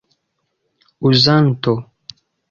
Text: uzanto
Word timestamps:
uzanto 1.09 1.73